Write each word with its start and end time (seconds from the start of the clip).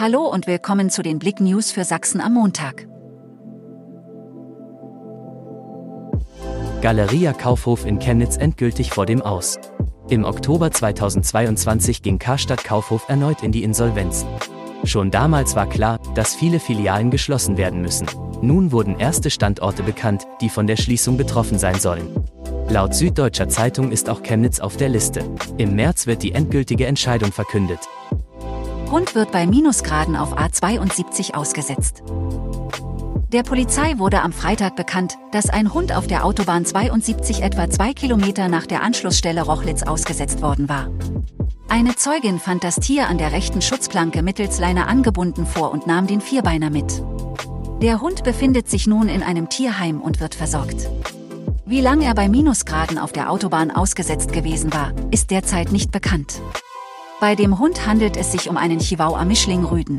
Hallo 0.00 0.28
und 0.28 0.46
willkommen 0.46 0.90
zu 0.90 1.02
den 1.02 1.18
Blick 1.18 1.40
News 1.40 1.72
für 1.72 1.82
Sachsen 1.82 2.20
am 2.20 2.34
Montag. 2.34 2.86
Galeria 6.80 7.32
Kaufhof 7.32 7.84
in 7.84 7.98
Chemnitz 7.98 8.36
endgültig 8.36 8.92
vor 8.92 9.06
dem 9.06 9.20
Aus. 9.20 9.58
Im 10.08 10.22
Oktober 10.22 10.70
2022 10.70 12.00
ging 12.00 12.20
Karstadt 12.20 12.62
Kaufhof 12.62 13.08
erneut 13.08 13.42
in 13.42 13.50
die 13.50 13.64
Insolvenz. 13.64 14.24
Schon 14.84 15.10
damals 15.10 15.56
war 15.56 15.68
klar, 15.68 15.98
dass 16.14 16.36
viele 16.36 16.60
Filialen 16.60 17.10
geschlossen 17.10 17.56
werden 17.56 17.82
müssen. 17.82 18.06
Nun 18.40 18.70
wurden 18.70 19.00
erste 19.00 19.30
Standorte 19.30 19.82
bekannt, 19.82 20.28
die 20.40 20.48
von 20.48 20.68
der 20.68 20.76
Schließung 20.76 21.16
betroffen 21.16 21.58
sein 21.58 21.80
sollen. 21.80 22.14
Laut 22.68 22.94
Süddeutscher 22.94 23.48
Zeitung 23.48 23.90
ist 23.90 24.08
auch 24.08 24.22
Chemnitz 24.22 24.60
auf 24.60 24.76
der 24.76 24.90
Liste. 24.90 25.24
Im 25.56 25.74
März 25.74 26.06
wird 26.06 26.22
die 26.22 26.34
endgültige 26.34 26.86
Entscheidung 26.86 27.32
verkündet. 27.32 27.80
Hund 28.90 29.14
wird 29.14 29.32
bei 29.32 29.46
Minusgraden 29.46 30.16
auf 30.16 30.38
A72 30.38 31.34
ausgesetzt. 31.34 32.02
Der 33.32 33.42
Polizei 33.42 33.98
wurde 33.98 34.22
am 34.22 34.32
Freitag 34.32 34.76
bekannt, 34.76 35.18
dass 35.30 35.50
ein 35.50 35.74
Hund 35.74 35.94
auf 35.94 36.06
der 36.06 36.24
Autobahn 36.24 36.64
72 36.64 37.42
etwa 37.42 37.68
zwei 37.68 37.92
Kilometer 37.92 38.48
nach 38.48 38.64
der 38.64 38.82
Anschlussstelle 38.82 39.42
Rochlitz 39.42 39.82
ausgesetzt 39.82 40.40
worden 40.40 40.70
war. 40.70 40.88
Eine 41.68 41.96
Zeugin 41.96 42.38
fand 42.38 42.64
das 42.64 42.76
Tier 42.76 43.08
an 43.08 43.18
der 43.18 43.32
rechten 43.32 43.60
Schutzplanke 43.60 44.22
mittels 44.22 44.58
Leine 44.58 44.86
angebunden 44.86 45.44
vor 45.44 45.70
und 45.70 45.86
nahm 45.86 46.06
den 46.06 46.22
Vierbeiner 46.22 46.70
mit. 46.70 47.02
Der 47.82 48.00
Hund 48.00 48.24
befindet 48.24 48.70
sich 48.70 48.86
nun 48.86 49.10
in 49.10 49.22
einem 49.22 49.50
Tierheim 49.50 50.00
und 50.00 50.20
wird 50.20 50.34
versorgt. 50.34 50.88
Wie 51.66 51.82
lange 51.82 52.06
er 52.06 52.14
bei 52.14 52.30
Minusgraden 52.30 52.96
auf 52.96 53.12
der 53.12 53.30
Autobahn 53.30 53.70
ausgesetzt 53.70 54.32
gewesen 54.32 54.72
war, 54.72 54.94
ist 55.10 55.30
derzeit 55.30 55.72
nicht 55.72 55.92
bekannt. 55.92 56.40
Bei 57.20 57.34
dem 57.34 57.58
Hund 57.58 57.84
handelt 57.84 58.16
es 58.16 58.30
sich 58.30 58.48
um 58.48 58.56
einen 58.56 58.78
Chihuahua 58.78 59.24
Mischling 59.24 59.64
Rüden. 59.64 59.98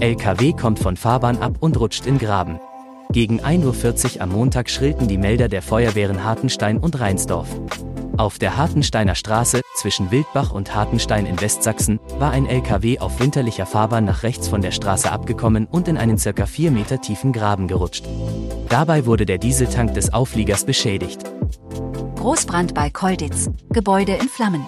LKW 0.00 0.54
kommt 0.54 0.78
von 0.78 0.96
Fahrbahn 0.96 1.38
ab 1.38 1.56
und 1.60 1.78
rutscht 1.78 2.06
in 2.06 2.18
Graben. 2.18 2.58
Gegen 3.10 3.42
1.40 3.42 4.16
Uhr 4.16 4.22
am 4.22 4.30
Montag 4.30 4.70
schrillten 4.70 5.08
die 5.08 5.18
Melder 5.18 5.48
der 5.48 5.60
Feuerwehren 5.60 6.24
Hartenstein 6.24 6.78
und 6.78 6.98
Rheinsdorf. 6.98 7.48
Auf 8.16 8.38
der 8.38 8.56
Hartensteiner 8.56 9.14
Straße, 9.14 9.60
zwischen 9.76 10.10
Wildbach 10.10 10.52
und 10.52 10.74
Hartenstein 10.74 11.26
in 11.26 11.38
Westsachsen, 11.38 12.00
war 12.18 12.30
ein 12.30 12.46
LKW 12.46 12.98
auf 13.00 13.20
winterlicher 13.20 13.66
Fahrbahn 13.66 14.06
nach 14.06 14.22
rechts 14.22 14.48
von 14.48 14.62
der 14.62 14.70
Straße 14.70 15.12
abgekommen 15.12 15.66
und 15.66 15.86
in 15.86 15.98
einen 15.98 16.16
circa 16.16 16.46
4 16.46 16.70
Meter 16.70 17.02
tiefen 17.02 17.32
Graben 17.32 17.68
gerutscht. 17.68 18.06
Dabei 18.70 19.04
wurde 19.04 19.26
der 19.26 19.38
Dieseltank 19.38 19.92
des 19.92 20.14
Aufliegers 20.14 20.64
beschädigt. 20.64 21.20
Großbrand 22.16 22.72
bei 22.72 22.88
Kolditz. 22.88 23.50
Gebäude 23.70 24.12
in 24.12 24.28
Flammen. 24.28 24.64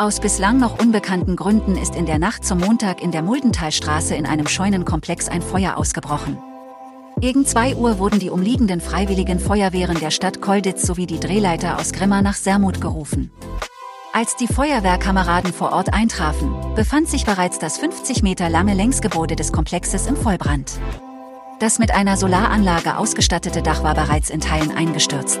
Aus 0.00 0.20
bislang 0.20 0.60
noch 0.60 0.78
unbekannten 0.78 1.34
Gründen 1.34 1.76
ist 1.76 1.96
in 1.96 2.06
der 2.06 2.20
Nacht 2.20 2.44
zum 2.44 2.60
Montag 2.60 3.02
in 3.02 3.10
der 3.10 3.22
Muldenthalstraße 3.22 4.14
in 4.14 4.26
einem 4.26 4.46
Scheunenkomplex 4.46 5.28
ein 5.28 5.42
Feuer 5.42 5.76
ausgebrochen. 5.76 6.38
Gegen 7.18 7.44
2 7.44 7.74
Uhr 7.74 7.98
wurden 7.98 8.20
die 8.20 8.30
umliegenden 8.30 8.80
freiwilligen 8.80 9.40
Feuerwehren 9.40 9.98
der 9.98 10.12
Stadt 10.12 10.40
Kolditz 10.40 10.82
sowie 10.82 11.06
die 11.06 11.18
Drehleiter 11.18 11.80
aus 11.80 11.92
Grimma 11.92 12.22
nach 12.22 12.36
Sermut 12.36 12.80
gerufen. 12.80 13.32
Als 14.12 14.36
die 14.36 14.46
Feuerwehrkameraden 14.46 15.52
vor 15.52 15.72
Ort 15.72 15.92
eintrafen, 15.92 16.54
befand 16.76 17.08
sich 17.08 17.26
bereits 17.26 17.58
das 17.58 17.78
50 17.78 18.22
Meter 18.22 18.48
lange 18.48 18.74
Längsgebäude 18.74 19.34
des 19.34 19.50
Komplexes 19.50 20.06
im 20.06 20.14
Vollbrand. 20.14 20.78
Das 21.58 21.80
mit 21.80 21.90
einer 21.90 22.16
Solaranlage 22.16 22.98
ausgestattete 22.98 23.62
Dach 23.62 23.82
war 23.82 23.96
bereits 23.96 24.30
in 24.30 24.40
Teilen 24.40 24.70
eingestürzt. 24.70 25.40